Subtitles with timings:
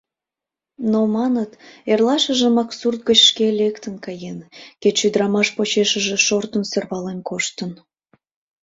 [0.91, 1.51] Но, маныт,
[1.91, 4.39] эрлашыжымак сурт гыч шке лектын каен,
[4.81, 7.71] кеч ӱдырамаш почешыже шортын-сӧрвален коштын.